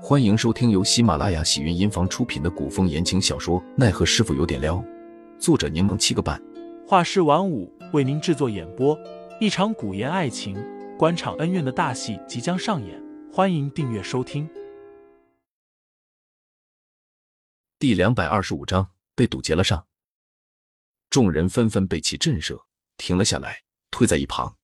[0.00, 4.76] 欢迎收听由喜马拉雅喜云音房出品的古风言情小说《奈何师傅有点撩》，
[5.40, 6.40] 作者柠檬七个半，
[6.86, 8.96] 画师晚舞为您制作演播。
[9.40, 10.56] 一场古言爱情、
[10.96, 14.48] 官场恩怨的大戏即将上演，欢迎订阅收听。
[17.80, 19.84] 第两百二十五章被堵截了上，
[21.10, 22.62] 众人纷纷被其震慑，
[22.96, 24.56] 停了下来，退在一旁。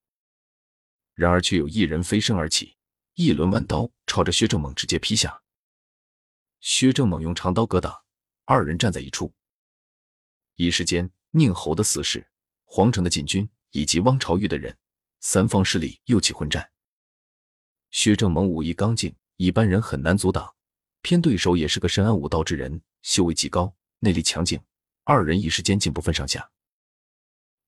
[1.14, 2.73] 然而却有一人飞身而起。
[3.16, 5.40] 一轮弯刀朝着薛正猛直接劈下，
[6.58, 8.02] 薛正猛用长刀格挡，
[8.44, 9.32] 二人站在一处。
[10.56, 12.26] 一时间，宁侯的死士、
[12.64, 14.76] 皇城的禁军以及汪朝玉的人，
[15.20, 16.68] 三方势力又起混战。
[17.92, 20.52] 薛正猛武艺刚劲，一般人很难阻挡，
[21.00, 24.60] 偏对手也是个深谙武道之人，修为极高，内力强劲，
[25.04, 26.50] 二人一时间竟不分上下。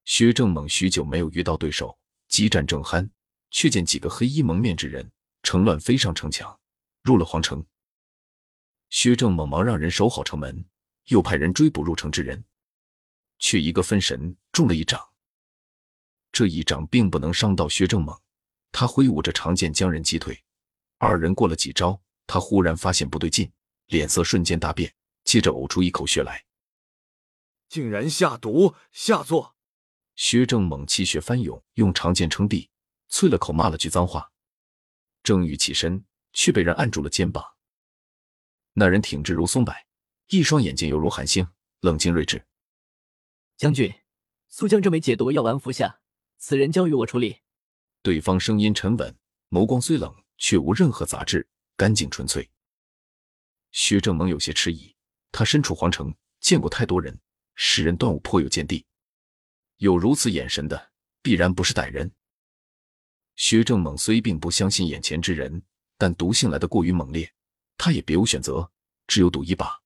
[0.04, 3.08] 薛正猛许久没有遇到对手，激战正酣，
[3.52, 5.08] 却见几个黑衣蒙面之人。
[5.46, 6.58] 乘乱飞上城墙，
[7.04, 7.64] 入了皇城。
[8.90, 10.64] 薛正猛忙让人守好城门，
[11.04, 12.44] 又派人追捕入城之人，
[13.38, 15.00] 却一个分神中了一掌。
[16.32, 18.20] 这一掌并不能伤到薛正猛，
[18.72, 20.36] 他挥舞着长剑将人击退。
[20.98, 23.48] 二人过了几招，他忽然发现不对劲，
[23.86, 26.44] 脸色瞬间大变，接着呕出一口血来，
[27.68, 29.54] 竟然下毒下作！
[30.16, 32.68] 薛正猛气血翻涌，用长剑撑地，
[33.08, 34.32] 啐了口，骂了句脏话。
[35.26, 37.44] 正欲起身，却被人按住了肩膀。
[38.74, 39.74] 那人挺直如松柏，
[40.28, 41.48] 一双眼睛犹如寒星，
[41.80, 42.46] 冷静睿智。
[43.56, 43.92] 将军，
[44.46, 45.98] 苏江这枚解毒药丸服下，
[46.38, 47.40] 此人交与我处理。
[48.02, 49.18] 对方声音沉稳，
[49.50, 52.48] 眸光虽冷，却无任何杂质，干净纯粹。
[53.72, 54.94] 薛正猛有些迟疑，
[55.32, 57.18] 他身处皇城，见过太多人，
[57.56, 58.86] 识人断物颇有见地，
[59.78, 62.12] 有如此眼神的，必然不是歹人。
[63.36, 65.62] 薛正猛虽并不相信眼前之人，
[65.96, 67.32] 但毒性来得过于猛烈，
[67.76, 68.70] 他也别无选择，
[69.06, 69.80] 只有赌一把。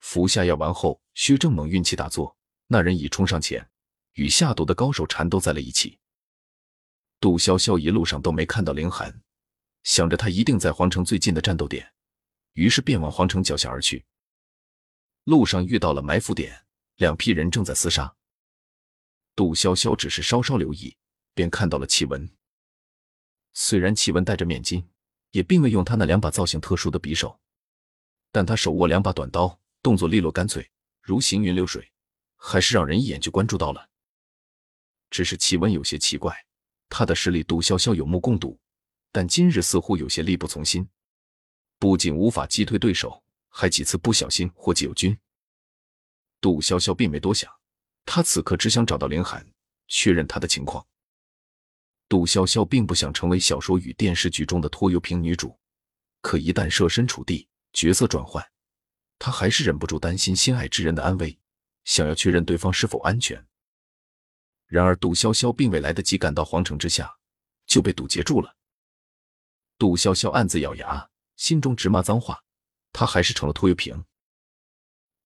[0.00, 3.66] 服下药丸后，薛正猛运气大作，那人已冲上前，
[4.14, 5.98] 与下毒的高手缠斗在了一起。
[7.20, 9.22] 杜潇潇一路上都没看到凌寒，
[9.84, 11.90] 想着他一定在皇城最近的战斗点，
[12.52, 14.04] 于是便往皇城脚下而去。
[15.22, 18.14] 路上遇到了埋伏点，两批人正在厮杀。
[19.34, 20.94] 杜潇潇只是稍稍留意。
[21.34, 22.30] 便看到了启文。
[23.52, 24.84] 虽然启文戴着面巾，
[25.30, 27.40] 也并未用他那两把造型特殊的匕首，
[28.32, 30.70] 但他手握两把短刀，动作利落干脆，
[31.02, 31.92] 如行云流水，
[32.36, 33.90] 还是让人一眼就关注到了。
[35.10, 36.46] 只是启文有些奇怪，
[36.88, 38.58] 他的实力杜潇潇有目共睹，
[39.12, 40.88] 但今日似乎有些力不从心，
[41.78, 45.16] 不仅无法击退对手，还几次不小心祸及友军。
[46.40, 47.52] 杜潇潇并没多想，
[48.04, 49.46] 他此刻只想找到凌寒，
[49.86, 50.84] 确认他的情况。
[52.14, 55.58] 杜潇潇并不想成为小说与电视剧中的拖油瓶女主，
[56.20, 58.52] 可一旦设身处地，角色转换，
[59.18, 61.36] 她还是忍不住担心心爱之人的安危，
[61.84, 63.44] 想要确认对方是否安全。
[64.66, 67.12] 然而，杜潇潇并未来得及赶到皇城之下，
[67.66, 68.54] 就被堵截住了。
[69.76, 72.44] 杜潇潇暗自咬牙，心中直骂脏话：
[72.92, 74.04] 她还是成了拖油瓶。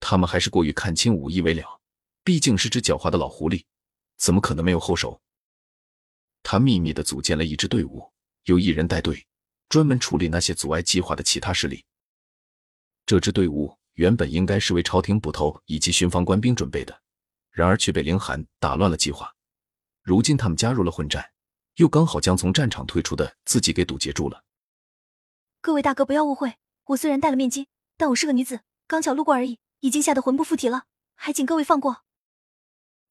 [0.00, 1.82] 他们还是过于看清武艺为了，
[2.24, 3.66] 毕竟是只狡猾的老狐狸，
[4.16, 5.20] 怎么可能没有后手？
[6.50, 8.10] 他秘密的组建了一支队伍，
[8.44, 9.26] 由一人带队，
[9.68, 11.84] 专门处理那些阻碍计划的其他势力。
[13.04, 17.02] 这支队伍原本应该是为朝廷捕头以及巡防官兵准备的，
[17.50, 19.30] 然而却被凌寒打乱了计划。
[20.02, 21.32] 如今他们加入了混战，
[21.74, 24.42] 又刚好将从战场退出的自己给堵截住了。
[25.60, 27.66] 各位大哥不要误会，我虽然戴了面巾，
[27.98, 30.84] 但我是个女子，刚巧路过而已，已经吓得魂不附体了，
[31.14, 32.04] 还请各位放过。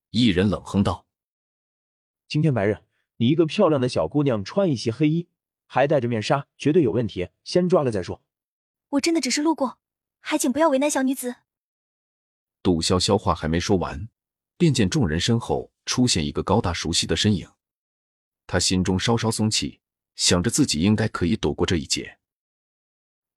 [0.10, 1.06] 一人冷哼道
[2.28, 2.80] ：“今天白日。”
[3.18, 5.28] 你一个漂亮的小姑娘，穿一袭黑衣，
[5.66, 8.24] 还戴着面纱，绝对有问题，先抓了再说。
[8.90, 9.80] 我真的只是路过，
[10.20, 11.36] 还请不要为难小女子。
[12.64, 14.08] 杜潇潇话还没说完，
[14.58, 17.50] 便见众人身后出现一个高大熟悉的身影，
[18.46, 19.80] 他心中稍稍松气，
[20.16, 22.18] 想着自己应该可以躲过这一劫。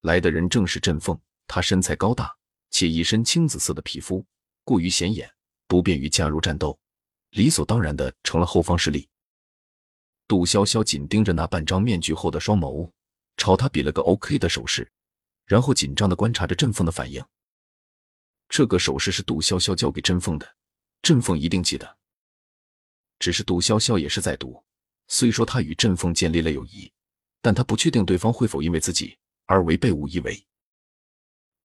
[0.02, 2.34] 来的人正是振凤，他身材高大，
[2.70, 4.24] 且一身青紫色的皮肤
[4.64, 5.30] 过于显眼，
[5.66, 6.78] 不便于加入战斗，
[7.30, 9.08] 理所当然的成了后方势力。
[10.30, 12.88] 杜潇潇紧盯着那半张面具后的双眸，
[13.36, 14.88] 朝他比了个 OK 的手势，
[15.44, 17.20] 然后紧张的观察着振凤的反应。
[18.48, 20.48] 这个手势是杜潇潇交给振凤的，
[21.02, 21.96] 振凤一定记得。
[23.18, 24.62] 只是杜潇潇也是在赌，
[25.08, 26.92] 虽说他与振凤建立了友谊，
[27.42, 30.46] 但他不确定对方会否因为自己而违背武义为。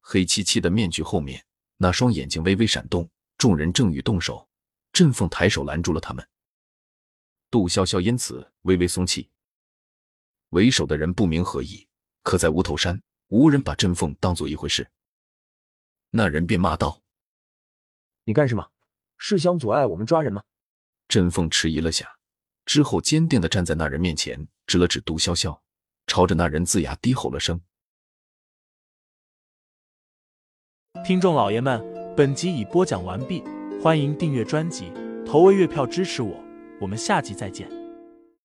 [0.01, 1.45] 黑漆漆的面具后面，
[1.77, 3.07] 那双眼睛微微闪动，
[3.37, 4.49] 众人正欲动手，
[4.91, 6.27] 振凤抬手拦住了他们。
[7.55, 9.29] 杜潇潇因此微微松气。
[10.49, 11.87] 为首的人不明何意，
[12.21, 14.85] 可在无头山无人把振凤当做一回事。
[16.09, 17.01] 那人便骂道
[18.25, 18.69] ：“你干什么？
[19.17, 20.43] 是想阻碍我们抓人吗？”
[21.07, 22.17] 振凤迟疑了下，
[22.65, 25.57] 之后坚定的站在那人面前，指了指杜潇潇，
[26.07, 27.61] 朝着那人龇牙低吼了声。
[31.05, 31.81] 听众老爷们，
[32.17, 33.41] 本集已播讲完毕，
[33.81, 34.91] 欢迎订阅专辑，
[35.25, 36.44] 投喂月票支持我，
[36.79, 37.84] 我们下集再见。